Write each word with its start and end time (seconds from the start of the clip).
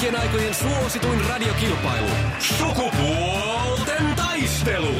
kaikkien 0.00 0.22
aikojen 0.22 0.54
suosituin 0.54 1.24
radiokilpailu. 1.28 2.08
Sukupuolten 2.38 4.14
taistelu. 4.16 4.94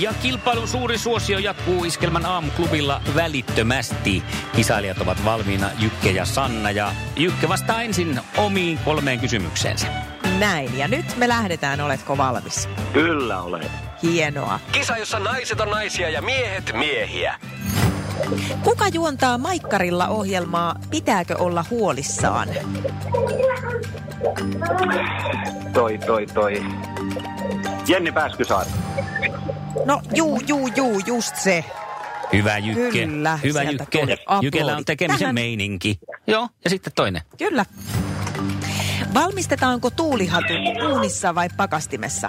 Ja 0.00 0.14
kilpailun 0.22 0.68
suuri 0.68 0.98
suosio 0.98 1.38
jatkuu 1.38 1.84
Iskelmän 1.84 2.26
aamuklubilla 2.26 3.00
välittömästi. 3.14 4.22
Kisailijat 4.56 5.00
ovat 5.00 5.24
valmiina 5.24 5.70
Jykke 5.78 6.10
ja 6.10 6.24
Sanna 6.24 6.70
ja 6.70 6.92
Jykke 7.16 7.48
vastaa 7.48 7.82
ensin 7.82 8.20
omiin 8.36 8.78
kolmeen 8.78 9.20
kysymykseensä. 9.20 9.86
Näin, 10.38 10.78
ja 10.78 10.88
nyt 10.88 11.16
me 11.16 11.28
lähdetään, 11.28 11.80
oletko 11.80 12.18
valmis? 12.18 12.68
Kyllä 12.92 13.42
olen. 13.42 13.70
Hienoa. 14.02 14.60
Kisa, 14.72 14.96
jossa 14.96 15.18
naiset 15.18 15.60
on 15.60 15.70
naisia 15.70 16.10
ja 16.10 16.22
miehet 16.22 16.72
miehiä. 16.72 17.34
Kuka 18.64 18.88
juontaa 18.88 19.38
Maikkarilla 19.38 20.08
ohjelmaa 20.08 20.74
Pitääkö 20.90 21.36
olla 21.38 21.64
huolissaan? 21.70 22.48
Toi, 25.72 25.98
toi, 25.98 26.26
toi. 26.26 26.64
Jenni 27.88 28.12
Pääskysaari. 28.12 28.70
No 29.84 30.00
juu, 30.14 30.40
juu, 30.46 30.66
juu, 30.76 31.00
just 31.06 31.36
se. 31.36 31.64
Hyvä 32.32 32.58
Jykke. 32.58 33.06
Kyllä, 33.06 33.36
Hyvä 33.36 33.62
Jykke. 33.62 34.18
Jykellä 34.42 34.76
on 34.76 34.84
tekemisen 34.84 35.18
Tähän- 35.20 35.34
meininki. 35.34 35.98
Joo, 36.26 36.48
ja 36.64 36.70
sitten 36.70 36.92
toinen. 36.96 37.22
Kyllä. 37.38 37.66
Valmistetaanko 39.14 39.90
tuulihatu 39.90 40.52
uunissa 40.88 41.34
vai 41.34 41.48
pakastimessa? 41.56 42.28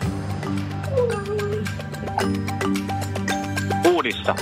Uudissa. 3.88 4.36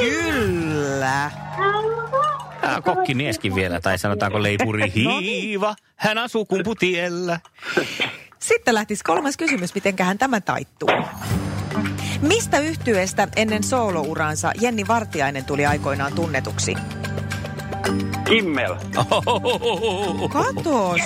Kyllä. 0.00 1.30
Ah, 2.62 2.82
kokkimieskin 2.82 3.54
vielä, 3.54 3.80
tai 3.80 3.98
sanotaanko 3.98 4.42
leipuri 4.42 4.80
No 4.80 4.86
niin. 4.94 5.22
hiiva. 5.22 5.74
Hän 5.96 6.18
asuu 6.18 6.44
kumputiellä. 6.44 7.40
Sitten 8.38 8.74
lähtisi 8.74 9.04
kolmas 9.04 9.36
kysymys, 9.36 9.74
mitenköhän 9.74 10.18
tämä 10.18 10.40
taittuu. 10.40 10.88
Mistä 12.20 12.58
yhtyeestä 12.58 13.28
ennen 13.36 13.64
soolouransa 13.64 14.52
Jenni 14.60 14.88
Vartiainen 14.88 15.44
tuli 15.44 15.66
aikoinaan 15.66 16.12
tunnetuksi? 16.12 16.74
Kimmel. 18.24 18.74
Katos. 20.32 21.00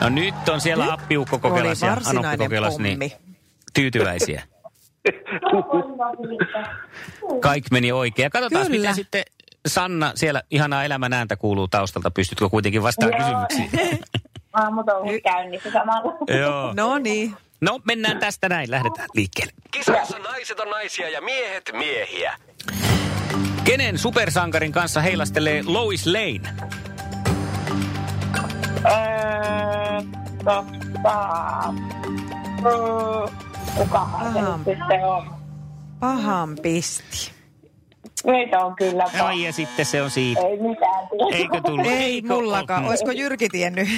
No 0.00 0.08
nyt 0.08 0.48
on 0.48 0.60
siellä 0.60 0.84
Nyt 0.84 0.92
appiukko 0.92 1.38
kokeilas 1.38 1.82
ja 1.82 1.96
Anoppi 2.06 2.36
kokeilas 2.38 2.78
niin 2.78 3.12
tyytyväisiä. 3.74 4.42
Kaikki 7.40 7.68
meni 7.72 7.92
oikein. 7.92 8.30
Katsotaan, 8.30 8.66
Kyllä. 8.66 8.78
mitä 8.80 8.92
sitten 8.92 9.22
Sanna 9.68 10.12
siellä 10.14 10.42
ihanaa 10.50 10.84
elämän 10.84 11.12
ääntä 11.12 11.36
kuuluu 11.36 11.68
taustalta. 11.68 12.10
Pystytkö 12.10 12.48
kuitenkin 12.48 12.82
vastaamaan 12.82 13.46
kysymyksiin? 13.48 14.00
Aamutouhut 14.52 15.22
käynnissä 15.24 15.70
samalla. 15.72 16.12
Joo. 16.40 16.72
No 16.76 16.98
niin. 16.98 17.36
No 17.60 17.80
mennään 17.84 18.18
tästä 18.18 18.48
näin, 18.48 18.70
lähdetään 18.70 19.08
liikkeelle. 19.14 19.52
Kisa, 19.70 19.92
jossa 19.92 20.18
naiset 20.18 20.60
on 20.60 20.70
naisia 20.70 21.08
ja 21.08 21.20
miehet 21.20 21.70
miehiä. 21.72 22.34
Kenen 23.64 23.98
supersankarin 23.98 24.72
kanssa 24.72 25.00
heilastelee 25.00 25.62
Lois 25.66 26.06
Lane? 26.06 26.54
Öö. 28.84 29.02
Öö, 32.66 33.28
kukahan 33.76 34.32
se 34.32 34.38
Aha. 34.38 34.56
nyt 34.56 34.78
sitten 34.78 35.04
on? 35.06 35.30
Pahan 36.00 36.56
pisti. 36.62 37.32
Nyt 38.24 38.54
on 38.54 38.76
kyllä. 38.76 39.04
Ai 39.22 39.42
ja 39.42 39.52
sitten 39.52 39.84
se 39.84 40.02
on 40.02 40.10
siitä. 40.10 40.40
Ei 40.40 40.56
mitään. 40.56 41.08
Eikö 41.32 41.60
tullut? 41.60 41.86
Ei 41.86 42.22
mullakaan. 42.22 42.84
Olisiko 42.84 43.10
Jyrki 43.10 43.48
tiennyt? 43.48 43.88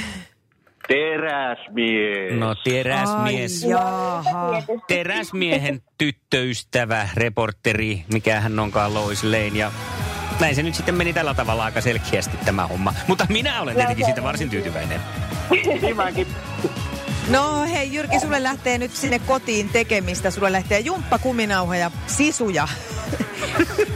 Teräsmies. 0.89 2.39
No 2.39 2.55
teräsmies. 2.55 3.65
Ai 3.65 3.71
jaha. 3.71 4.63
Teräsmiehen 4.89 5.83
tyttöystävä, 5.99 7.09
reporteri, 7.15 8.05
mikä 8.13 8.41
hän 8.41 8.59
onkaan 8.59 8.95
Lois 8.95 9.25
Lane. 9.25 9.47
Ja 9.55 9.73
näin 10.41 10.55
se 10.55 10.63
nyt 10.63 10.75
sitten 10.75 10.95
meni 10.95 11.13
tällä 11.13 11.35
tavalla 11.35 11.65
aika 11.65 11.81
selkeästi 11.81 12.37
tämä 12.45 12.67
homma. 12.67 12.95
Mutta 13.09 13.27
minä 13.29 13.63
olen 13.63 13.77
tietenkin 13.77 14.05
siitä 14.05 14.23
varsin 14.23 14.51
tyytyväinen. 14.51 15.01
No 17.29 17.65
hei 17.73 17.95
Jyrki, 17.95 18.21
sulle 18.21 18.43
lähtee 18.43 18.79
nyt 18.79 18.91
sinne 18.91 19.19
kotiin 19.19 19.69
tekemistä. 19.69 20.31
Sulle 20.31 20.53
lähtee 20.53 20.81
jumppa, 20.81 21.19
kuminauha 21.19 21.77
ja 21.77 21.91
sisuja 22.07 22.69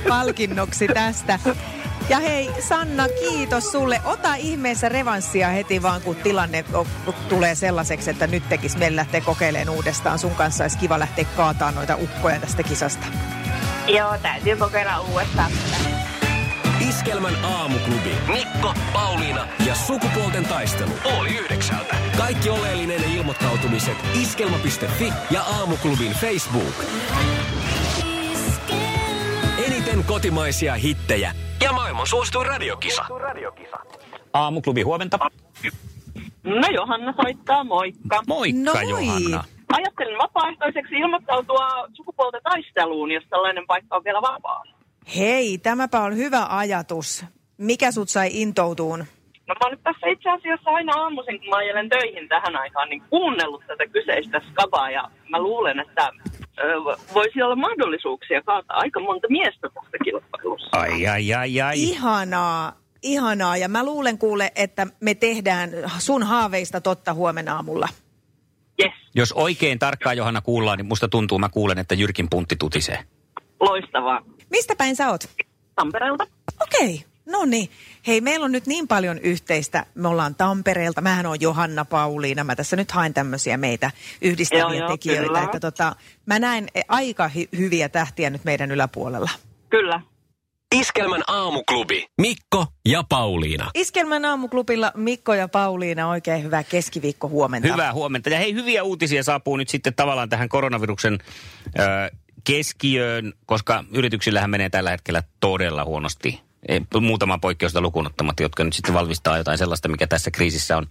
palkinnoksi 0.08 0.88
tästä. 0.88 1.38
Ja 2.08 2.18
hei 2.18 2.50
Sanna, 2.68 3.08
kiitos 3.08 3.72
sulle. 3.72 4.00
Ota 4.04 4.34
ihmeessä 4.34 4.88
revanssia 4.88 5.48
heti 5.48 5.82
vaan, 5.82 6.02
kun 6.02 6.16
tilanne 6.16 6.64
tulee 7.28 7.54
sellaiseksi, 7.54 8.10
että 8.10 8.26
nyt 8.26 8.48
tekis 8.48 8.76
meille 8.76 8.96
lähteä 8.96 9.20
kokeilemaan 9.20 9.76
uudestaan. 9.76 10.18
Sun 10.18 10.34
kanssa 10.34 10.64
olisi 10.64 10.78
kiva 10.78 10.98
lähteä 10.98 11.24
kaataan 11.36 11.74
noita 11.74 11.96
ukkoja 11.96 12.40
tästä 12.40 12.62
kisasta. 12.62 13.06
Joo, 13.86 14.18
täytyy 14.22 14.56
kokeilla 14.56 15.00
uudestaan. 15.00 15.52
Iskelmän 16.88 17.44
aamuklubi. 17.44 18.16
Mikko, 18.32 18.74
Pauliina 18.92 19.48
ja 19.66 19.74
sukupuolten 19.74 20.44
taistelu. 20.44 20.92
Oli 21.04 21.36
yhdeksältä. 21.36 21.96
Kaikki 22.16 22.50
oleellinen 22.50 23.04
ilmoittautumiset 23.04 23.96
iskelma.fi 24.22 25.12
ja 25.30 25.42
aamuklubin 25.42 26.12
Facebook. 26.12 26.84
Eniten 29.88 30.06
kotimaisia 30.06 30.74
hittejä 30.74 31.32
ja 31.64 31.72
maailman 31.72 32.06
suosituin 32.06 32.46
radiokisa. 32.46 33.04
Aamuklubi, 34.32 34.82
huomenta. 34.82 35.18
No 36.44 36.68
Johanna 36.74 37.14
soittaa, 37.22 37.64
moikka. 37.64 38.22
Moikka 38.26 38.72
Noi. 38.72 38.88
Johanna. 38.90 39.44
Ajattelin 39.72 40.18
vapaaehtoiseksi 40.18 40.94
ilmoittautua 40.94 41.68
sukupuolten 41.92 42.40
taisteluun, 42.42 43.10
jos 43.10 43.24
tällainen 43.30 43.66
paikka 43.66 43.96
on 43.96 44.04
vielä 44.04 44.22
vapaa. 44.22 44.62
Hei, 45.16 45.58
tämäpä 45.58 46.00
on 46.00 46.16
hyvä 46.16 46.46
ajatus. 46.48 47.24
Mikä 47.58 47.92
sut 47.92 48.08
sai 48.08 48.28
intoutuun? 48.32 48.98
No 48.98 49.54
mä 49.54 49.60
oon 49.62 49.70
nyt 49.70 49.82
tässä 49.82 50.06
itse 50.06 50.30
asiassa 50.30 50.70
aina 50.70 50.92
aamuisin, 50.96 51.38
kun 51.38 51.48
mä 51.48 51.56
ajelen 51.56 51.88
töihin 51.88 52.28
tähän 52.28 52.56
aikaan, 52.56 52.88
niin 52.88 53.02
kuunnellut 53.10 53.62
tätä 53.66 53.86
kyseistä 53.86 54.40
skabaa 54.50 54.90
ja 54.90 55.10
mä 55.28 55.38
luulen, 55.38 55.80
että 55.80 56.10
voisi 57.14 57.42
olla 57.42 57.56
mahdollisuuksia 57.56 58.42
kaataa 58.42 58.76
aika 58.76 59.00
monta 59.00 59.26
miestä 59.30 59.68
tästä 59.74 59.98
kilpailussa. 60.04 60.68
Ai, 60.72 61.06
ai, 61.06 61.34
ai, 61.34 61.60
ai. 61.60 61.82
Ihanaa, 61.82 62.72
ihanaa. 63.02 63.56
Ja 63.56 63.68
mä 63.68 63.84
luulen 63.84 64.18
kuule, 64.18 64.52
että 64.56 64.86
me 65.00 65.14
tehdään 65.14 65.70
sun 65.98 66.22
haaveista 66.22 66.80
totta 66.80 67.14
huomenna 67.14 67.54
aamulla. 67.56 67.88
Yes, 68.82 68.92
Jos 69.14 69.32
oikein 69.32 69.78
tarkkaan 69.78 70.16
Johanna 70.16 70.40
kuullaan, 70.40 70.78
niin 70.78 70.86
musta 70.86 71.08
tuntuu, 71.08 71.38
mä 71.38 71.48
kuulen, 71.48 71.78
että 71.78 71.94
Jyrkin 71.94 72.26
puntti 72.30 72.56
tutisee. 72.56 72.98
loistavaa. 73.60 74.22
Mistä 74.50 74.74
päin 74.76 74.96
sä 74.96 75.10
oot? 75.10 75.28
Tampereelta. 75.74 76.26
Okei, 76.62 77.04
no 77.28 77.44
niin. 77.44 77.68
Hei, 78.06 78.20
meillä 78.20 78.44
on 78.44 78.52
nyt 78.52 78.66
niin 78.66 78.88
paljon 78.88 79.18
yhteistä. 79.18 79.86
Me 79.94 80.08
ollaan 80.08 80.34
Tampereelta, 80.34 81.00
mähän 81.00 81.26
on 81.26 81.40
Johanna 81.40 81.84
Pauliina. 81.84 82.44
Mä 82.44 82.56
tässä 82.56 82.76
nyt 82.76 82.90
haen 82.90 83.14
tämmöisiä 83.14 83.56
meitä 83.56 83.90
yhdistäviä 84.22 84.62
Joo, 84.62 84.72
joo, 84.72 84.88
tekijöitä. 84.88 85.26
kyllä. 85.26 85.42
Että 85.42 85.60
tota, 85.60 85.96
mä 86.26 86.38
näen 86.38 86.68
eh, 86.74 86.84
aika 86.88 87.30
hy- 87.36 87.58
hyviä 87.58 87.88
tähtiä 87.88 88.30
nyt 88.30 88.44
meidän 88.44 88.70
yläpuolella. 88.70 89.30
Kyllä. 89.70 90.00
Iskelmän 90.74 91.22
aamuklubi. 91.26 92.06
Mikko 92.18 92.66
ja 92.84 93.04
Pauliina. 93.08 93.70
Iskelmän 93.74 94.24
aamuklubilla 94.24 94.92
Mikko 94.94 95.34
ja 95.34 95.48
Pauliina, 95.48 96.08
oikein 96.08 96.42
hyvää 96.44 96.64
keskiviikko 96.64 97.28
huomenta. 97.28 97.68
Hyvää 97.72 97.92
huomenta. 97.92 98.30
Ja 98.30 98.38
hei, 98.38 98.54
hyviä 98.54 98.82
uutisia 98.82 99.22
saapuu 99.22 99.56
nyt 99.56 99.68
sitten 99.68 99.94
tavallaan 99.94 100.28
tähän 100.28 100.48
koronaviruksen 100.48 101.18
ö, 101.78 101.82
keskiöön, 102.44 103.32
koska 103.46 103.84
yrityksillähän 103.94 104.50
menee 104.50 104.70
tällä 104.70 104.90
hetkellä 104.90 105.22
todella 105.40 105.84
huonosti. 105.84 106.40
Ei, 106.68 106.80
Muutama 107.00 107.38
poikkeusta 107.38 107.80
lukuun 107.80 108.06
ottamatta, 108.06 108.42
jotka 108.42 108.64
nyt 108.64 108.72
sitten 108.72 108.94
valmistaa 108.94 109.38
jotain 109.38 109.58
sellaista, 109.58 109.88
mikä 109.88 110.06
tässä 110.06 110.30
kriisissä 110.30 110.76
on 110.76 110.86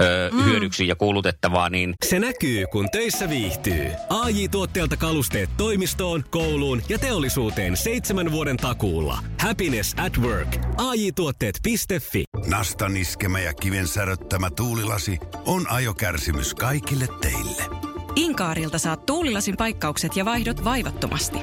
ö, 0.00 0.30
mm. 0.32 0.44
hyödyksi 0.44 0.88
ja 0.88 0.96
kuulutettavaa, 0.96 1.70
niin 1.70 1.94
Se 2.04 2.18
näkyy, 2.18 2.66
kun 2.66 2.88
töissä 2.92 3.28
viihtyy. 3.30 3.90
ai 4.10 4.48
tuotteelta 4.48 4.96
kalusteet 4.96 5.50
toimistoon, 5.56 6.24
kouluun 6.30 6.82
ja 6.88 6.98
teollisuuteen 6.98 7.76
seitsemän 7.76 8.32
vuoden 8.32 8.56
takuulla. 8.56 9.18
Happiness 9.40 9.94
at 10.06 10.18
work. 10.18 10.56
AJ-tuotteet.fi. 10.76 12.24
Nastan 12.46 12.96
iskemä 12.96 13.40
ja 13.40 13.54
kiven 13.54 13.88
säröttämä 13.88 14.50
tuulilasi 14.50 15.18
on 15.46 15.70
ajokärsimys 15.70 16.54
kaikille 16.54 17.08
teille. 17.20 17.62
Inkaarilta 18.16 18.78
saat 18.78 19.06
tuulilasin 19.06 19.56
paikkaukset 19.56 20.16
ja 20.16 20.24
vaihdot 20.24 20.64
vaivattomasti. 20.64 21.38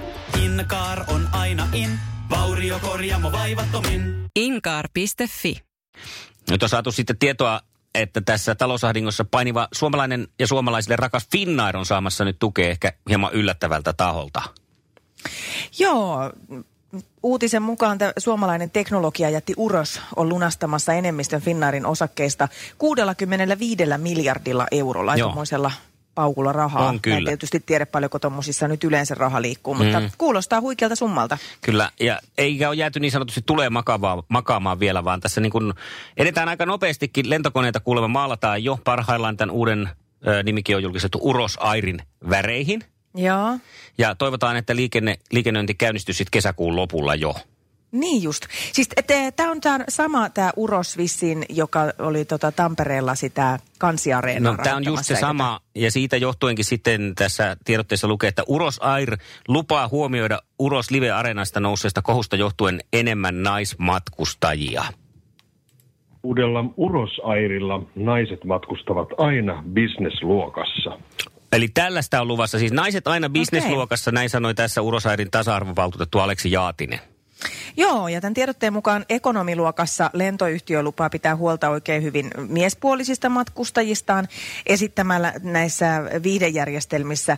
Inkaar 0.45 1.03
on 1.07 1.27
aina 1.31 1.67
in, 1.73 1.89
vauriokorjaamo 2.29 3.31
vaivattomin. 3.31 4.25
Inkaar.fi 4.35 5.63
Nyt 6.49 6.63
on 6.63 6.69
saatu 6.69 6.91
sitten 6.91 7.17
tietoa, 7.17 7.61
että 7.95 8.21
tässä 8.21 8.55
talousahdingossa 8.55 9.25
painiva 9.25 9.67
suomalainen 9.73 10.27
ja 10.39 10.47
suomalaisille 10.47 10.95
rakas 10.95 11.27
Finnair 11.31 11.77
on 11.77 11.85
saamassa 11.85 12.25
nyt 12.25 12.39
tukea 12.39 12.69
ehkä 12.69 12.93
hieman 13.09 13.33
yllättävältä 13.33 13.93
taholta. 13.93 14.41
Joo, 15.79 16.31
uutisen 17.23 17.61
mukaan 17.61 17.97
suomalainen 18.17 18.69
teknologiajätti 18.71 19.53
Uros 19.57 20.01
on 20.15 20.29
lunastamassa 20.29 20.93
enemmistön 20.93 21.41
Finnairin 21.41 21.85
osakkeista 21.85 22.47
65 22.77 23.77
miljardilla 23.97 24.67
eurolla, 24.71 25.15
Joo. 25.15 25.27
aikamoisella 25.27 25.71
paukulla 26.15 26.51
rahaa. 26.53 26.87
On 26.89 27.01
kyllä. 27.01 27.15
Mä 27.15 27.19
en 27.19 27.25
tietysti 27.25 27.59
tiedä 27.65 27.85
paljonko 27.85 28.19
tuommoisissa 28.19 28.67
nyt 28.67 28.83
yleensä 28.83 29.15
raha 29.15 29.41
liikkuu, 29.41 29.73
mutta 29.75 29.99
Mm. 29.99 30.09
kuulostaa 30.17 30.61
huikealta 30.61 30.95
summalta. 30.95 31.37
Kyllä, 31.61 31.91
ja 31.99 32.19
eikä 32.37 32.67
ole 32.69 32.75
jääty 32.75 32.99
niin 32.99 33.11
sanotusti 33.11 33.41
tulee 33.45 33.69
makaamaan, 33.69 34.23
makaamaan 34.29 34.79
vielä, 34.79 35.03
vaan 35.03 35.19
tässä 35.21 35.41
niin 35.41 35.51
kuin 35.51 35.73
edetään 36.17 36.49
aika 36.49 36.65
nopeastikin. 36.65 37.29
Lentokoneita 37.29 37.79
kuulemma 37.79 38.07
maalataan 38.07 38.63
jo 38.63 38.79
parhaillaan 38.83 39.37
tämän 39.37 39.55
uuden 39.55 39.89
ö, 40.27 40.43
nimikin 40.43 40.75
on 40.75 40.83
julkistettu 40.83 41.19
Uros 41.21 41.57
Airin 41.59 41.99
väreihin. 42.29 42.83
Joo. 43.15 43.57
Ja 43.97 44.15
toivotaan, 44.15 44.55
että 44.57 44.75
liikenne, 44.75 45.19
liikennöinti 45.31 45.73
käynnistyy 45.73 46.13
sitten 46.13 46.31
kesäkuun 46.31 46.75
lopulla 46.75 47.15
jo. 47.15 47.35
Niin 47.93 48.23
just. 48.23 48.45
Siis 48.73 48.89
tämä 49.35 49.51
on 49.51 49.61
tää 49.61 49.79
sama 49.89 50.29
tämä 50.29 50.51
Uros 50.55 50.97
vissiin, 50.97 51.45
joka 51.49 51.79
oli 51.99 52.25
tota 52.25 52.51
Tampereella 52.51 53.15
sitä 53.15 53.59
kansiareenaa 53.79 54.57
No, 54.57 54.63
tämä 54.63 54.75
on 54.75 54.85
just 54.85 55.05
se 55.05 55.15
sama, 55.15 55.59
ja 55.75 55.91
siitä 55.91 56.17
johtuenkin 56.17 56.65
sitten 56.65 57.15
tässä 57.15 57.57
tiedotteessa 57.65 58.07
lukee, 58.07 58.27
että 58.27 58.43
Uros 58.47 58.79
Air 58.81 59.17
lupaa 59.47 59.87
huomioida 59.87 60.41
Uros 60.59 60.91
Live-areenasta 60.91 61.59
nousseesta 61.59 62.01
kohusta 62.01 62.35
johtuen 62.35 62.79
enemmän 62.93 63.43
naismatkustajia. 63.43 64.83
Uudella 66.23 66.65
Urosairilla 66.77 67.81
naiset 67.95 68.43
matkustavat 68.43 69.09
aina 69.17 69.63
bisnesluokassa. 69.73 70.97
Eli 71.51 71.67
tällaista 71.67 72.21
on 72.21 72.27
luvassa. 72.27 72.59
Siis 72.59 72.71
naiset 72.71 73.07
aina 73.07 73.29
bisnesluokassa, 73.29 74.11
näin 74.11 74.29
sanoi 74.29 74.53
tässä 74.53 74.81
Urosairin 74.81 75.31
tasa-arvovaltuutettu 75.31 76.19
Aleksi 76.19 76.51
Jaatinen. 76.51 76.99
Joo, 77.77 78.07
ja 78.07 78.21
tämän 78.21 78.33
tiedotteen 78.33 78.73
mukaan 78.73 79.05
ekonomiluokassa 79.09 80.09
lentoyhtiö 80.13 80.83
lupaa 80.83 81.09
pitää 81.09 81.35
huolta 81.35 81.69
oikein 81.69 82.03
hyvin 82.03 82.31
miespuolisista 82.47 83.29
matkustajistaan 83.29 84.27
esittämällä 84.65 85.33
näissä 85.43 86.03
viidejärjestelmissä 86.23 87.37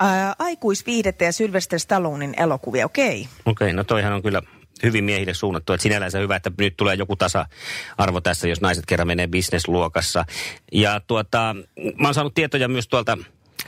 ää, 0.00 0.34
aikuisviihdettä 0.38 1.24
ja 1.24 1.32
Sylvester 1.32 1.80
Stallonein 1.80 2.34
elokuvia. 2.36 2.86
Okei. 2.86 3.28
Okei, 3.44 3.72
no 3.72 3.84
toihan 3.84 4.12
on 4.12 4.22
kyllä 4.22 4.42
hyvin 4.82 5.04
miehille 5.04 5.34
suunnattu. 5.34 5.72
Että 5.72 5.82
sinällänsä 5.82 6.18
hyvä, 6.18 6.36
että 6.36 6.50
nyt 6.58 6.76
tulee 6.76 6.94
joku 6.94 7.16
tasa-arvo 7.16 8.20
tässä, 8.20 8.48
jos 8.48 8.60
naiset 8.60 8.86
kerran 8.86 9.06
menee 9.06 9.26
bisnesluokassa. 9.26 10.24
Ja 10.72 11.00
tuota, 11.06 11.56
mä 11.98 12.08
oon 12.08 12.14
saanut 12.14 12.34
tietoja 12.34 12.68
myös 12.68 12.88
tuolta 12.88 13.18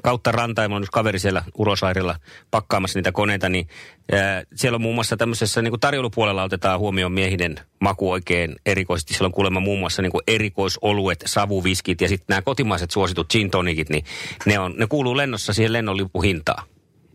kautta 0.03 0.33
rantaa, 0.33 0.65
ja 0.65 0.69
mulla 0.69 0.77
on 0.77 0.83
yksi 0.83 0.93
kaveri 0.93 1.19
siellä 1.19 1.43
Urosairilla 1.59 2.17
pakkaamassa 2.51 2.99
niitä 2.99 3.13
koneita, 3.13 3.49
niin 3.49 3.69
ää, 4.13 4.43
siellä 4.55 4.77
on 4.77 4.83
muun 4.83 4.95
muassa 4.95 5.17
tämmöisessä 5.17 5.63
niin 5.63 5.71
kuin 5.71 5.81
tarjoulupuolella 5.81 6.43
otetaan 6.43 6.81
huomioon 6.81 7.13
miehinen 7.13 7.55
maku 7.81 8.11
oikein 8.11 8.57
erikoisesti. 8.67 9.15
Siellä 9.15 9.27
on 9.27 9.33
kuulemma 9.33 9.61
muun 9.61 9.79
muassa 9.79 10.03
niin 10.03 10.13
kuin 10.13 10.23
erikoisoluet, 10.27 11.23
savuviskit 11.27 12.01
ja 12.01 12.09
sitten 12.09 12.27
nämä 12.29 12.43
kotimaiset 12.43 12.91
suositut 12.91 13.29
gin 13.31 13.51
tonicit, 13.51 13.89
niin 13.91 14.05
ne, 14.47 14.59
on, 14.59 14.75
ne 14.79 14.87
kuuluu 14.87 15.17
lennossa 15.17 15.53
siihen 15.53 15.73
lennonlipuhintaan. 15.73 16.72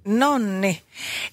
Nonni. 0.08 0.82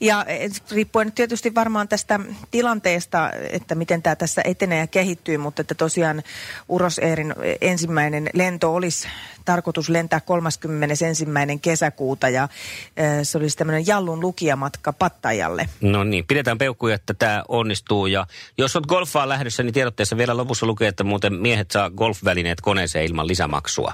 Ja 0.01 0.25
eh, 0.25 0.51
riippuen 0.71 1.13
tietysti 1.13 1.55
varmaan 1.55 1.89
tästä 1.89 2.21
tilanteesta, 2.51 3.31
että 3.51 3.75
miten 3.75 4.03
tämä 4.03 4.17
tässä 4.17 4.43
etenee 4.45 4.79
ja 4.79 4.87
kehittyy, 4.87 5.39
mutta 5.39 5.63
että 5.63 5.75
tosiaan 5.75 6.23
Uros 6.69 6.99
Airin 6.99 7.35
ensimmäinen 7.61 8.31
lento 8.35 8.75
olisi 8.75 9.09
tarkoitus 9.45 9.89
lentää 9.89 10.21
31. 10.21 11.27
kesäkuuta 11.63 12.29
ja 12.29 12.49
eh, 12.97 13.07
se 13.23 13.39
olisi 13.39 13.57
tämmöinen 13.57 13.87
Jallun 13.87 14.21
lukijamatka 14.21 14.93
Pattajalle. 14.93 15.69
No 15.81 16.05
niin, 16.05 16.27
pidetään 16.27 16.59
peukkuja, 16.59 16.95
että 16.95 17.15
tämä 17.15 17.45
onnistuu. 17.49 18.07
Ja 18.07 18.27
jos 18.59 18.77
olet 18.77 18.87
golfaan 18.87 19.29
lähdössä, 19.29 19.63
niin 19.63 19.75
tiedotteessa 19.75 20.17
vielä 20.17 20.37
lopussa 20.37 20.67
lukee, 20.67 20.89
että 20.89 21.05
muuten 21.05 21.35
miehet 21.35 21.71
saa 21.71 21.91
golfvälineet 21.91 22.61
koneeseen 22.61 23.05
ilman 23.05 23.29
lisämaksua. 23.29 23.93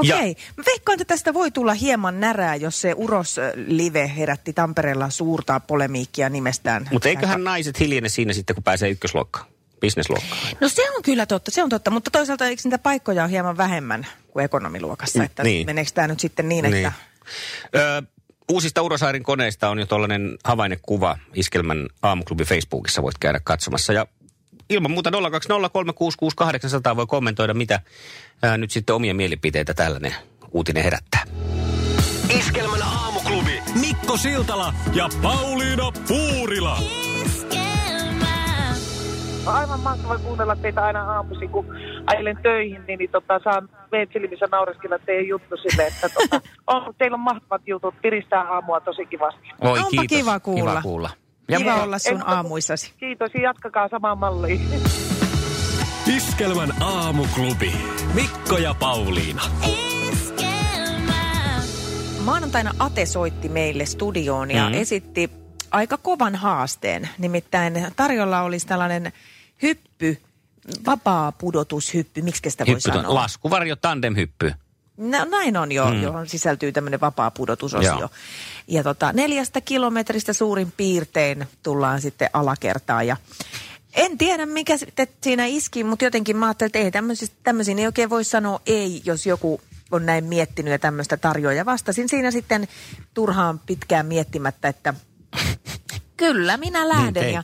Okei. 0.00 0.36
Mä 0.56 0.64
veikkaan, 0.66 0.94
että 1.00 1.14
tästä 1.14 1.34
voi 1.34 1.50
tulla 1.50 1.74
hieman 1.74 2.20
närää, 2.20 2.56
jos 2.56 2.80
se 2.80 2.94
Uros 2.96 3.38
eh, 3.38 3.52
Live 3.56 4.12
herätti 4.16 4.52
Tampereella 4.52 5.10
suurta 5.10 5.60
polemiikkia 5.60 6.28
nimestään. 6.28 6.88
Mutta 6.92 7.08
eiköhän 7.08 7.44
naiset 7.44 7.80
hiljene 7.80 8.08
siinä 8.08 8.32
sitten, 8.32 8.54
kun 8.56 8.62
pääsee 8.62 8.90
ykkösluokkaan, 8.90 9.46
bisnesluokkaan. 9.80 10.40
No 10.60 10.68
se 10.68 10.90
on 10.90 11.02
kyllä 11.02 11.26
totta, 11.26 11.50
se 11.50 11.62
on 11.62 11.68
totta, 11.68 11.90
mutta 11.90 12.10
toisaalta 12.10 12.46
eikö 12.46 12.62
niitä 12.64 12.78
paikkoja 12.78 13.22
ole 13.22 13.30
hieman 13.30 13.56
vähemmän 13.56 14.06
kuin 14.30 14.44
ekonomiluokassa, 14.44 15.24
että 15.24 15.42
Niin. 15.42 15.66
meneekö 15.66 15.90
tämä 15.94 16.08
nyt 16.08 16.20
sitten 16.20 16.48
niin, 16.48 16.64
että... 16.64 16.92
Ö, 17.76 18.02
uusista 18.50 18.82
Urosairin 18.82 19.22
koneista 19.22 19.68
on 19.68 19.78
jo 19.78 19.86
tuollainen 19.86 20.38
havainnekuva 20.44 21.18
Iskelmän 21.34 21.88
aamuklubin 22.02 22.46
Facebookissa, 22.46 23.02
voit 23.02 23.18
käydä 23.18 23.40
katsomassa. 23.44 23.92
Ja 23.92 24.06
ilman 24.70 24.90
muuta 24.90 25.10
020366800 25.10 26.96
voi 26.96 27.06
kommentoida, 27.06 27.54
mitä 27.54 27.80
ää, 28.42 28.58
nyt 28.58 28.70
sitten 28.70 28.94
omia 28.94 29.14
mielipiteitä 29.14 29.74
tällainen 29.74 30.14
uutinen 30.52 30.84
herättää. 30.84 31.22
Iskelmän 32.38 32.82
aamuklubi 32.82 33.62
Mikko 33.80 34.16
Siltala 34.16 34.74
ja 34.94 35.08
Pauliina 35.22 35.92
Puurila. 36.08 36.78
On 39.46 39.54
aivan 39.54 39.80
mahtavaa 39.80 40.18
kuunnella 40.18 40.56
teitä 40.56 40.84
aina 40.84 41.12
aamuisin, 41.12 41.48
kun 41.48 41.66
ajelen 42.06 42.38
töihin, 42.42 42.82
niin, 42.86 42.98
niin 42.98 43.10
tota, 43.10 43.40
saan 43.44 43.68
veetsilmissä 43.92 44.46
naureskella 44.52 44.98
teidän 44.98 45.28
juttu 45.28 45.56
sille, 45.56 45.86
että 45.86 46.08
tota, 46.08 46.40
on, 46.66 46.94
teillä 46.98 47.14
on 47.14 47.20
mahtavat 47.20 47.62
jutut, 47.66 47.94
piristää 48.02 48.52
aamua 48.52 48.80
tosi 48.80 49.06
kivasti. 49.06 49.48
Oi, 49.60 49.70
Onpa 49.70 49.90
kiitos. 49.90 50.06
kiva 50.08 50.40
kuulla. 50.40 50.70
Kiva 50.70 50.82
kuulla. 50.82 51.10
Kiva 51.58 51.76
mu- 51.76 51.82
olla 51.82 51.98
sun 51.98 52.12
En- 52.12 52.28
aamuissasi. 52.28 52.92
Kiitos 52.98 53.30
ja 53.34 53.40
jatkakaa 53.42 53.88
samaan 53.88 54.18
malliin. 54.18 54.68
Iskelmän 56.16 56.82
aamuklubi 56.82 57.72
Mikko 58.14 58.58
ja 58.58 58.74
Pauliina. 58.74 59.42
Maanantaina 62.24 62.70
Ate 62.78 63.06
soitti 63.06 63.48
meille 63.48 63.86
studioon 63.86 64.50
ja 64.50 64.64
Mhm. 64.68 64.74
esitti 64.78 65.30
aika 65.70 65.96
kovan 65.96 66.34
haasteen. 66.34 67.08
Nimittäin 67.18 67.86
tarjolla 67.96 68.40
olisi 68.42 68.66
tällainen 68.66 69.12
hyppy, 69.62 70.18
vapaa 70.86 71.32
pudotushyppy, 71.32 72.22
miksi 72.22 72.50
sitä 72.50 72.66
voi 72.66 72.74
Hyppy, 72.74 72.80
sanoa? 72.80 73.14
laskuvarjo 73.14 73.76
tandemhyppy. 73.76 74.52
No, 75.00 75.24
näin 75.24 75.56
on 75.56 75.72
jo, 75.72 75.90
mm. 75.90 76.02
johon 76.02 76.28
sisältyy 76.28 76.72
tämmöinen 76.72 77.00
vapaa 77.00 77.30
pudotusosio. 77.30 77.98
Joo. 77.98 78.08
Ja 78.68 78.82
tota, 78.82 79.12
neljästä 79.12 79.60
kilometristä 79.60 80.32
suurin 80.32 80.72
piirtein 80.76 81.46
tullaan 81.62 82.00
sitten 82.00 82.30
alakertaan 82.32 83.06
ja 83.06 83.16
en 83.94 84.18
tiedä, 84.18 84.46
mikä 84.46 84.76
sitten 84.76 85.08
siinä 85.22 85.46
iski, 85.46 85.84
mutta 85.84 86.04
jotenkin 86.04 86.36
mä 86.36 86.46
ajattelin, 86.46 86.68
että 86.68 86.78
ei 86.78 86.90
tämmöisiin, 87.42 87.78
ei 87.78 87.86
oikein 87.86 88.10
voi 88.10 88.24
sanoa 88.24 88.60
ei, 88.66 89.02
jos 89.04 89.26
joku 89.26 89.60
on 89.90 90.06
näin 90.06 90.24
miettinyt 90.24 90.70
ja 90.70 90.78
tämmöistä 90.78 91.16
tarjoaa. 91.16 91.54
Ja 91.54 91.66
vastasin 91.66 92.08
siinä 92.08 92.30
sitten 92.30 92.68
turhaan 93.14 93.58
pitkään 93.58 94.06
miettimättä, 94.06 94.68
että 94.68 94.94
kyllä 96.16 96.56
minä 96.56 96.88
lähden. 96.88 97.14
teit. 97.14 97.34
ja, 97.34 97.42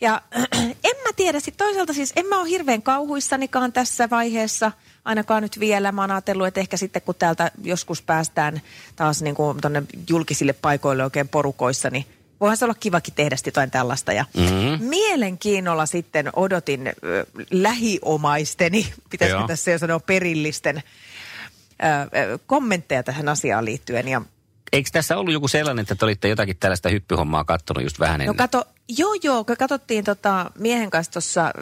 ja 0.00 0.22
en 0.84 0.89
mä 1.10 1.14
tiedä, 1.16 1.40
sitten 1.40 1.66
toisaalta 1.66 1.92
siis 1.92 2.12
en 2.16 2.26
mä 2.26 2.40
ole 2.40 2.48
hirveän 2.48 2.82
kauhuissanikaan 2.82 3.72
tässä 3.72 4.10
vaiheessa, 4.10 4.72
ainakaan 5.04 5.42
nyt 5.42 5.60
vielä. 5.60 5.92
Mä 5.92 6.00
oon 6.00 6.10
ajatellut, 6.10 6.46
että 6.46 6.60
ehkä 6.60 6.76
sitten 6.76 7.02
kun 7.02 7.14
täältä 7.14 7.50
joskus 7.62 8.02
päästään 8.02 8.60
taas 8.96 9.22
niin 9.22 9.34
kuin 9.34 9.58
tonne 9.60 9.82
julkisille 10.10 10.52
paikoille 10.52 11.04
oikein 11.04 11.28
porukoissa, 11.28 11.90
niin 11.90 12.06
voihan 12.40 12.56
se 12.56 12.64
olla 12.64 12.74
kivakin 12.74 13.14
tehdä 13.14 13.36
jotain 13.46 13.70
tällaista. 13.70 14.12
Ja 14.12 14.24
mm-hmm. 14.36 14.84
mielenkiinnolla 14.84 15.86
sitten 15.86 16.30
odotin 16.36 16.86
ö, 16.86 17.26
lähiomaisteni, 17.50 18.92
pitäisikö 19.10 19.40
Joo. 19.40 19.48
tässä 19.48 19.70
jo 19.70 19.78
sanoa 19.78 20.00
perillisten, 20.00 20.76
ö, 20.76 20.82
ö, 22.32 22.38
kommentteja 22.46 23.02
tähän 23.02 23.28
asiaan 23.28 23.64
liittyen. 23.64 24.08
Ja 24.08 24.22
Eikö 24.72 24.88
tässä 24.92 25.16
ollut 25.18 25.32
joku 25.32 25.48
sellainen, 25.48 25.82
että 25.82 25.94
te 25.94 26.04
olitte 26.04 26.28
jotakin 26.28 26.56
tällaista 26.60 26.88
hyppyhommaa 26.88 27.44
kattonut 27.44 27.82
just 27.82 28.00
vähän 28.00 28.18
No 28.18 28.22
ennen? 28.24 28.36
kato, 28.36 28.64
joo 28.98 29.14
joo, 29.22 29.44
kun 29.44 29.56
katsottiin 29.56 30.04
tota 30.04 30.50
miehen 30.58 30.90
kanssa 30.90 31.12
tuossa 31.12 31.52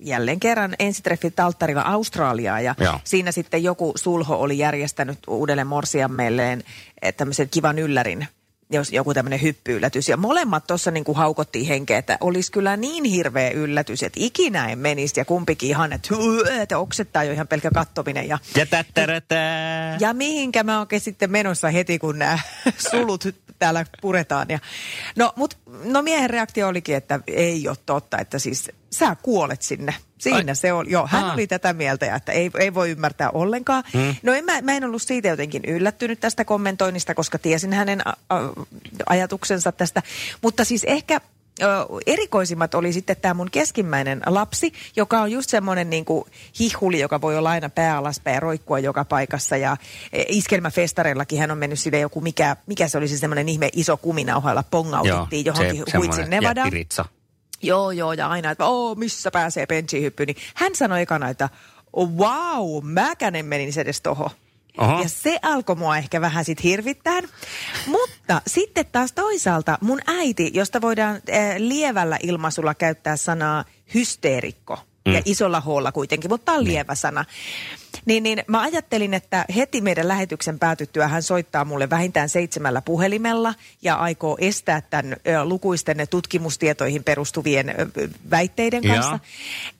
jälleen 0.00 0.40
kerran 0.40 0.74
ensitreffit 0.78 1.40
alttarilla 1.40 1.82
Australiaa 1.82 2.60
ja 2.60 2.74
Joo. 2.80 3.00
siinä 3.04 3.32
sitten 3.32 3.62
joku 3.62 3.92
sulho 3.96 4.36
oli 4.36 4.58
järjestänyt 4.58 5.18
uudelle 5.28 5.64
morsiammeelleen 5.64 6.64
eh, 7.02 7.14
tämmöisen 7.14 7.48
kivan 7.48 7.78
yllärin 7.78 8.28
jos 8.70 8.92
joku 8.92 9.14
tämmöinen 9.14 9.42
hyppyyllätys. 9.42 10.08
Ja 10.08 10.16
molemmat 10.16 10.66
tuossa 10.66 10.90
niin 10.90 11.04
kuin 11.04 11.16
haukottiin 11.16 11.66
henkeä, 11.66 11.98
että 11.98 12.18
olisi 12.20 12.52
kyllä 12.52 12.76
niin 12.76 13.04
hirveä 13.04 13.50
yllätys, 13.50 14.02
että 14.02 14.20
ikinä 14.22 14.68
en 14.68 14.78
menisi. 14.78 15.20
Ja 15.20 15.24
kumpikin 15.24 15.68
ihan, 15.68 15.92
että, 15.92 16.08
että 16.62 16.78
oksettaa 16.78 17.24
jo 17.24 17.32
ihan 17.32 17.48
pelkkä 17.48 17.70
kattominen. 17.74 18.28
Ja, 18.28 18.38
Ja 18.56 18.66
tättärätää. 18.66 19.96
ja 20.00 20.12
mihinkä 20.14 20.62
mä 20.62 20.80
oikein 20.80 21.00
sitten 21.00 21.30
menossa 21.30 21.70
heti, 21.70 21.98
kun 21.98 22.18
nämä 22.18 22.38
sulut 22.90 23.24
täällä 23.58 23.86
puretaan. 24.00 24.46
Ja, 24.48 24.58
no, 25.16 25.32
mut, 25.36 25.58
no 25.84 26.02
miehen 26.02 26.30
reaktio 26.30 26.68
olikin, 26.68 26.96
että 26.96 27.20
ei 27.26 27.68
ole 27.68 27.76
totta, 27.86 28.18
että 28.18 28.38
siis 28.38 28.70
sä 28.94 29.16
kuolet 29.22 29.62
sinne. 29.62 29.94
Siinä 30.18 30.50
Ai. 30.50 30.56
se 30.56 30.72
oli. 30.72 30.90
Joo, 30.90 31.06
hän 31.10 31.24
Aa. 31.24 31.32
oli 31.32 31.46
tätä 31.46 31.72
mieltä, 31.72 32.06
ja 32.06 32.16
että 32.16 32.32
ei, 32.32 32.50
ei 32.58 32.74
voi 32.74 32.90
ymmärtää 32.90 33.30
ollenkaan. 33.30 33.84
Hmm. 33.92 34.14
No 34.22 34.32
en, 34.32 34.44
mä, 34.44 34.60
mä 34.62 34.72
en 34.72 34.84
ollut 34.84 35.02
siitä 35.02 35.28
jotenkin 35.28 35.64
yllättynyt 35.64 36.20
tästä 36.20 36.44
kommentoinnista, 36.44 37.14
koska 37.14 37.38
tiesin 37.38 37.72
hänen 37.72 38.08
a, 38.08 38.12
a, 38.28 38.36
ajatuksensa 39.06 39.72
tästä. 39.72 40.02
Mutta 40.42 40.64
siis 40.64 40.84
ehkä 40.84 41.20
ö, 41.62 41.66
erikoisimmat 42.06 42.74
oli 42.74 42.92
sitten 42.92 43.16
tämä 43.16 43.34
mun 43.34 43.50
keskimmäinen 43.50 44.20
lapsi, 44.26 44.72
joka 44.96 45.20
on 45.20 45.32
just 45.32 45.50
semmoinen 45.50 45.90
niin 45.90 46.04
kuin 46.04 46.24
hihuli, 46.60 47.00
joka 47.00 47.20
voi 47.20 47.38
olla 47.38 47.50
aina 47.50 47.68
pää 47.68 47.96
alaspäin 47.96 48.34
ja 48.34 48.40
roikkua 48.40 48.78
joka 48.78 49.04
paikassa. 49.04 49.56
Ja 49.56 49.76
e, 50.12 50.24
iskelmäfestareillakin 50.28 51.38
hän 51.38 51.50
on 51.50 51.58
mennyt 51.58 51.78
sille 51.78 51.98
joku, 51.98 52.20
mikä, 52.20 52.56
mikä 52.66 52.88
se 52.88 52.98
oli 52.98 53.08
se 53.08 53.18
semmoinen 53.18 53.48
ihme 53.48 53.68
iso 53.72 53.96
kuminauha, 53.96 54.50
jolla 54.50 54.64
pongautettiin 54.70 55.44
johonkin 55.44 55.76
huitsin 55.96 56.14
semmoinen 56.14 56.30
Nevadaan. 56.30 56.70
Joo, 57.66 57.90
joo, 57.90 58.12
ja 58.12 58.28
aina, 58.28 58.50
että 58.50 58.64
oo, 58.64 58.94
missä 58.94 59.30
pääsee 59.30 59.66
benchihyppyyn. 59.66 60.26
Niin 60.26 60.36
hän 60.54 60.74
sanoi 60.74 61.02
ekana, 61.02 61.28
että 61.28 61.48
wow, 61.96 62.84
mäkään 62.84 63.36
en 63.36 63.46
menin 63.46 63.78
edes 63.78 64.00
toho. 64.00 64.30
Oho. 64.78 65.02
Ja 65.02 65.08
se 65.08 65.38
alkoi 65.42 65.76
mua 65.76 65.96
ehkä 65.98 66.20
vähän 66.20 66.44
sit 66.44 66.62
hirvittää. 66.62 67.20
Mutta 67.86 68.42
sitten 68.46 68.86
taas 68.92 69.12
toisaalta 69.12 69.78
mun 69.80 70.00
äiti, 70.06 70.50
josta 70.54 70.80
voidaan 70.80 71.14
äh, 71.16 71.54
lievällä 71.58 72.18
ilmaisulla 72.22 72.74
käyttää 72.74 73.16
sanaa 73.16 73.64
hysteerikko. 73.94 74.78
Mm. 75.06 75.14
Ja 75.14 75.22
isolla 75.24 75.60
hoolla 75.60 75.92
kuitenkin, 75.92 76.30
mutta 76.30 76.44
tämä 76.44 76.58
on 76.58 76.64
lievä 76.64 76.94
sana. 76.94 77.24
Niin, 78.04 78.22
niin 78.22 78.42
mä 78.46 78.60
ajattelin, 78.60 79.14
että 79.14 79.44
heti 79.56 79.80
meidän 79.80 80.08
lähetyksen 80.08 80.58
päätyttyä 80.58 81.08
hän 81.08 81.22
soittaa 81.22 81.64
mulle 81.64 81.90
vähintään 81.90 82.28
seitsemällä 82.28 82.82
puhelimella 82.82 83.54
ja 83.82 83.94
aikoo 83.94 84.36
estää 84.40 84.80
tämän 84.80 85.16
lukuisten 85.44 85.96
tutkimustietoihin 86.10 87.04
perustuvien 87.04 87.74
väitteiden 88.30 88.82
kanssa. 88.82 89.18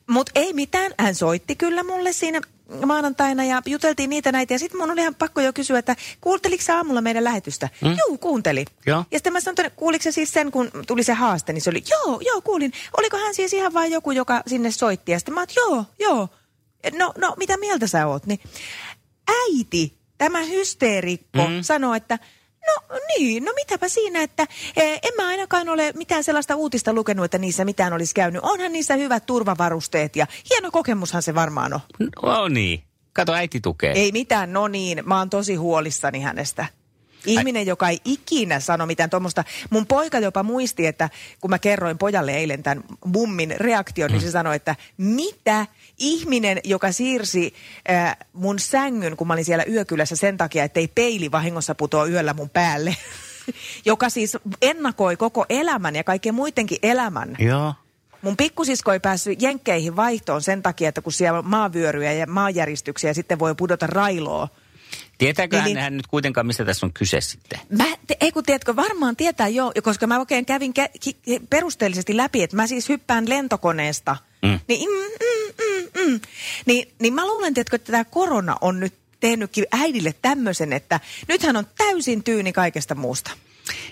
Mutta 0.07 0.33
ei 0.35 0.52
mitään, 0.52 0.93
hän 0.99 1.14
soitti 1.14 1.57
kyllä 1.57 1.83
mulle 1.83 2.12
siinä 2.12 2.40
maanantaina 2.87 3.45
ja 3.45 3.62
juteltiin 3.66 4.11
niitä 4.11 4.33
näitä. 4.33 4.54
Ja 4.54 4.59
sitten 4.59 4.81
mun 4.81 4.90
oli 4.90 5.00
ihan 5.00 5.14
pakko 5.14 5.40
jo 5.40 5.52
kysyä, 5.52 5.78
että 5.78 5.97
kuunteliko 6.21 6.62
aamulla 6.73 7.00
meidän 7.00 7.25
lähetystä? 7.25 7.69
Mm. 7.83 7.88
Joo, 7.88 8.19
kuunteli. 8.19 8.64
Joo. 8.87 9.04
Ja 9.11 9.19
sitten 9.19 9.33
mä 9.33 9.40
sanoin, 9.40 9.66
että 9.66 9.76
kuuliko 9.78 10.02
se 10.02 10.12
siis 10.12 10.33
sen, 10.33 10.50
kun 10.50 10.71
tuli 10.87 11.02
se 11.02 11.12
haaste, 11.12 11.52
niin 11.52 11.62
se 11.62 11.71
oli, 11.71 11.83
joo, 11.90 12.21
joo, 12.21 12.40
kuulin. 12.40 12.73
Oliko 12.99 13.16
hän 13.16 13.35
siis 13.35 13.52
ihan 13.52 13.75
vain 13.75 13.93
joku, 13.93 14.11
joka 14.11 14.43
sinne 14.47 14.71
soitti? 14.71 15.12
Ja 15.12 15.19
sitten 15.19 15.35
mä 15.35 15.40
oon, 15.40 15.47
joo, 15.57 15.85
joo. 15.99 16.28
No, 16.92 17.12
no, 17.18 17.34
mitä 17.36 17.56
mieltä 17.56 17.86
sä 17.86 18.06
oot? 18.06 18.26
Niin 18.26 18.40
äiti, 19.28 19.98
tämä 20.18 20.42
hysteerikko, 20.42 21.48
mm. 21.48 21.62
sanoi, 21.62 21.96
että 21.96 22.18
No 22.66 22.98
niin, 23.08 23.44
no 23.44 23.52
mitäpä 23.54 23.88
siinä, 23.88 24.22
että 24.22 24.46
eh, 24.76 25.00
en 25.02 25.12
mä 25.16 25.26
ainakaan 25.26 25.68
ole 25.68 25.92
mitään 25.96 26.24
sellaista 26.24 26.56
uutista 26.56 26.92
lukenut, 26.92 27.24
että 27.24 27.38
niissä 27.38 27.64
mitään 27.64 27.92
olisi 27.92 28.14
käynyt. 28.14 28.42
Onhan 28.44 28.72
niissä 28.72 28.96
hyvät 28.96 29.26
turvavarusteet 29.26 30.16
ja 30.16 30.26
hieno 30.50 30.70
kokemushan 30.70 31.22
se 31.22 31.34
varmaan 31.34 31.72
on. 31.72 31.80
No 32.22 32.48
niin. 32.48 32.82
Kato, 33.12 33.32
äiti 33.32 33.60
tukee. 33.60 33.92
Ei 33.92 34.12
mitään, 34.12 34.52
no 34.52 34.68
niin, 34.68 35.02
mä 35.06 35.18
oon 35.18 35.30
tosi 35.30 35.54
huolissani 35.54 36.20
hänestä. 36.20 36.66
Ihminen, 37.26 37.66
joka 37.66 37.88
ei 37.88 38.00
ikinä 38.04 38.61
sano 38.61 38.87
mitään 38.87 39.11
tuommoista. 39.11 39.45
Mun 39.71 39.87
poika 39.87 40.19
jopa 40.19 40.43
muisti, 40.43 40.87
että 40.87 41.11
kun 41.40 41.50
mä 41.50 41.59
kerroin 41.59 41.99
pojalle 41.99 42.33
eilen 42.33 42.62
tämän 42.62 42.85
mummin 43.04 43.54
reaktion, 43.57 44.11
niin 44.11 44.21
se 44.21 44.31
sanoi, 44.31 44.57
että 44.57 44.76
mitä 44.97 45.66
ihminen, 45.99 46.61
joka 46.64 46.93
siirsi 46.93 47.54
äh, 47.90 48.16
mun 48.33 48.59
sängyn, 48.59 49.16
kun 49.16 49.26
mä 49.26 49.33
olin 49.33 49.45
siellä 49.45 49.64
yökylässä 49.69 50.16
sen 50.16 50.37
takia, 50.37 50.64
että 50.64 50.81
ei 50.81 50.88
peili 50.88 51.31
vahingossa 51.31 51.75
putoa 51.75 52.07
yöllä 52.07 52.35
mun 52.35 52.50
päälle. 52.50 52.97
joka 53.85 54.11
siis 54.11 54.38
ennakoi 54.62 55.16
koko 55.16 55.47
elämän 55.49 55.97
ja 55.97 56.04
kaikkien 56.04 56.35
muidenkin 56.35 56.78
elämän. 56.83 57.37
Joo. 57.38 57.75
Mun 58.23 58.37
pikkusisko 58.37 58.93
ei 58.93 59.00
päässyt 59.00 59.43
jenkkeihin 59.43 59.97
vaihtoon 59.97 60.43
sen 60.43 60.62
takia, 60.62 60.88
että 60.88 61.02
kun 61.02 61.12
siellä 61.12 61.38
on 61.38 61.47
maavyöryjä 61.49 62.12
ja 62.12 62.26
maanjäristyksiä 62.26 63.11
ja 63.11 63.14
sitten 63.14 63.38
voi 63.38 63.54
pudota 63.54 63.87
railoa. 63.87 64.49
Tietääkö 65.18 65.62
Eli- 65.62 65.74
hän 65.74 65.96
nyt 65.96 66.06
kuitenkaan, 66.06 66.46
mistä 66.46 66.64
tässä 66.64 66.86
on 66.86 66.92
kyse 66.92 67.20
sitten? 67.20 67.60
Mä, 67.78 67.84
te, 68.06 68.16
ei 68.20 68.32
kun 68.32 68.42
tiedätkö, 68.42 68.76
varmaan 68.76 69.16
tietää 69.16 69.48
jo, 69.48 69.72
koska 69.82 70.06
mä 70.06 70.18
oikein 70.18 70.46
kävin 70.46 70.74
kä- 70.78 70.98
ki- 71.00 71.40
perusteellisesti 71.50 72.16
läpi, 72.16 72.42
että 72.42 72.56
mä 72.56 72.66
siis 72.66 72.88
hyppään 72.88 73.28
lentokoneesta. 73.28 74.16
Mm. 74.42 74.60
Niin, 74.68 74.88
mm, 74.90 74.96
mm, 74.96 75.84
mm, 76.04 76.10
mm. 76.10 76.20
Niin, 76.66 76.88
niin 76.98 77.14
mä 77.14 77.26
luulen, 77.26 77.54
tiedätkö, 77.54 77.76
että 77.76 77.92
tämä 77.92 78.04
korona 78.04 78.56
on 78.60 78.80
nyt 78.80 78.94
tehnytkin 79.20 79.66
äidille 79.72 80.14
tämmöisen, 80.22 80.72
että 80.72 81.00
nythän 81.28 81.56
on 81.56 81.66
täysin 81.76 82.24
tyyni 82.24 82.52
kaikesta 82.52 82.94
muusta. 82.94 83.30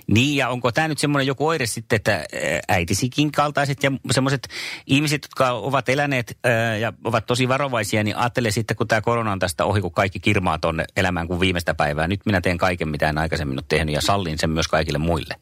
Niin, 0.07 0.37
ja 0.37 0.49
onko 0.49 0.73
tämä 0.73 0.89
nyt 0.89 0.99
semmoinen 0.99 1.27
joku 1.27 1.47
oire 1.47 1.67
sitten, 1.67 1.97
että 1.97 2.25
äitisikin 2.69 3.33
kaltaiset 3.33 3.83
ja 3.83 3.93
semmoiset 4.11 4.49
ihmiset, 4.87 5.23
jotka 5.25 5.53
ovat 5.53 5.89
eläneet 5.89 6.39
ää, 6.45 6.77
ja 6.77 6.93
ovat 7.05 7.27
tosi 7.27 7.49
varovaisia, 7.49 8.05
niin 8.05 8.17
ajattelee 8.17 8.51
sitten, 8.51 8.77
kun 8.77 8.89
tämä 8.89 9.01
korona 9.01 9.33
on 9.33 9.39
tästä 9.39 9.65
ohi, 9.65 9.81
kun 9.81 9.93
kaikki 9.93 10.21
kirmaa 10.21 10.59
tonne 10.59 10.85
elämään 10.97 11.29
kuin 11.29 11.41
viimeistä 11.41 11.75
päivää. 11.75 12.09
Nyt 12.09 12.21
minä 12.27 12.41
teen 12.41 12.59
kaiken, 12.59 12.89
mitä 12.89 13.09
en 13.09 13.19
aikaisemmin 13.19 13.59
ole 13.59 13.65
tehnyt 13.69 13.95
ja 13.95 14.01
sallin 14.01 14.39
sen 14.39 14.51
myös 14.51 14.69
kaikille 14.69 14.99
muille. 14.99 15.35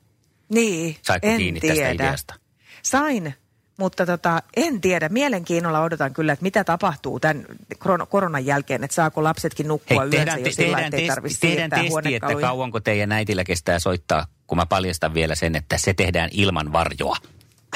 Niin, 0.48 0.96
Saitko 1.02 1.28
en 1.28 1.36
kiinni 1.36 1.60
tiedä. 1.60 1.74
tästä 1.74 1.90
ideasta? 1.90 2.34
Sain, 2.82 3.34
mutta 3.80 4.06
tota, 4.06 4.42
en 4.56 4.80
tiedä. 4.80 5.08
Mielenkiinnolla 5.08 5.80
odotan 5.80 6.12
kyllä, 6.14 6.32
että 6.32 6.42
mitä 6.42 6.64
tapahtuu 6.64 7.20
tämän 7.20 7.44
koron- 7.78 8.06
koronan 8.08 8.46
jälkeen, 8.46 8.84
että 8.84 8.94
saako 8.94 9.24
lapsetkin 9.24 9.68
nukkua 9.68 10.02
yönsä 10.04 10.16
tehdään, 10.16 10.38
jo 10.38 10.44
te, 10.44 10.50
sillä 10.50 10.72
lailla, 10.72 10.76
tehdään, 10.76 10.86
että 10.86 10.96
ei 10.96 11.02
testi, 11.06 11.14
tarvitse 11.14 11.40
tehdään 11.40 11.70
testi, 11.70 12.14
että 12.14 12.34
kauanko 12.40 12.80
teidän 12.80 13.12
äitillä 13.12 13.44
kestää 13.44 13.78
soittaa, 13.78 14.26
kun 14.46 14.58
mä 14.58 14.66
paljastan 14.66 15.14
vielä 15.14 15.34
sen, 15.34 15.56
että 15.56 15.78
se 15.78 15.94
tehdään 15.94 16.30
ilman 16.32 16.72
varjoa. 16.72 17.16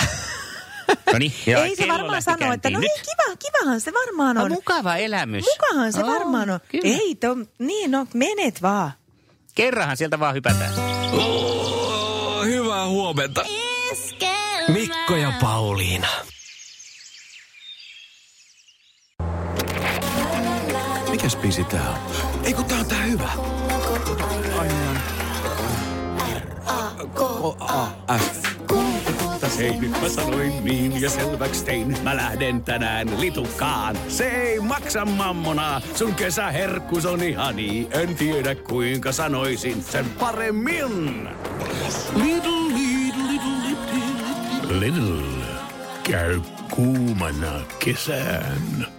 No 1.13 1.19
niin, 1.19 1.33
ja 1.47 1.65
Ei 1.65 1.77
se 1.77 1.89
varmaan 1.89 2.23
sano, 2.23 2.53
että 2.53 2.71
no 2.71 2.81
käyntiin. 2.81 2.81
niin, 2.81 2.91
kiva, 3.03 3.37
kivahan 3.37 3.81
se 3.81 3.93
varmaan 3.93 4.37
No, 4.37 4.43
on. 4.45 4.53
mukava 4.53 4.97
elämys. 4.97 5.45
Mukahan 5.45 5.93
se 5.93 6.01
Oo, 6.05 6.07
varmaan 6.07 6.51
on. 6.51 6.61
kyllä. 6.69 6.85
Ei, 6.99 7.15
to, 7.15 7.37
niin 7.59 7.91
no, 7.91 8.07
menet 8.15 8.63
vaan. 8.63 8.91
Kerranhan 9.55 9.97
sieltä 9.97 10.21
vaan 10.21 10.35
hypätään. 10.35 10.73
Oh, 11.13 12.45
hyvää 12.45 12.87
huomenta. 12.87 13.45
Mikko 15.05 15.17
ja 15.17 15.33
Pauliina. 15.41 16.09
Mikäs 21.11 21.37
biisi 21.37 21.65
tää 21.65 21.91
on? 21.91 21.97
Ei 22.45 22.53
kun 22.53 22.65
tää 22.65 22.79
on 22.79 22.87
tää 22.87 23.03
hyvä. 23.03 23.29
K-A-F. 27.15 28.45
Hei, 29.59 29.77
nyt 29.81 30.01
mä 30.03 30.09
sanoin 30.09 30.65
niin 30.65 31.01
ja 31.01 31.11
selväks 31.11 31.63
tein. 31.63 31.97
Mä 32.03 32.17
lähden 32.17 32.65
tänään 32.65 33.21
litukaan. 33.21 33.99
Se 34.09 34.25
ei 34.25 34.61
maksa 34.61 35.05
mammona. 35.05 35.81
Sun 35.95 36.15
kesäherkkus 36.15 37.07
on 37.07 37.23
ihani. 37.23 37.89
En 37.91 38.15
tiedä 38.15 38.55
kuinka 38.55 39.13
sanoisin 39.13 39.83
sen 39.83 40.05
paremmin. 40.11 41.29
Lidl, 42.15 42.64
Lidl. 44.81 45.23
Käy 46.03 46.41
kuumana 46.71 47.61
kesään. 47.79 48.94